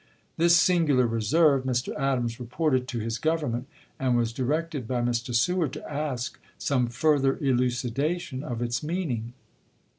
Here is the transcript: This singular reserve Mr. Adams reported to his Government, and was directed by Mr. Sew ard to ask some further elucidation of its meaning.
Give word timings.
This 0.35 0.55
singular 0.57 1.05
reserve 1.05 1.63
Mr. 1.63 1.95
Adams 1.95 2.39
reported 2.39 2.87
to 2.87 2.97
his 2.97 3.19
Government, 3.19 3.67
and 3.99 4.17
was 4.17 4.33
directed 4.33 4.87
by 4.87 4.99
Mr. 4.99 5.31
Sew 5.31 5.61
ard 5.61 5.73
to 5.73 5.87
ask 5.93 6.39
some 6.57 6.87
further 6.87 7.37
elucidation 7.37 8.41
of 8.41 8.63
its 8.63 8.81
meaning. 8.81 9.33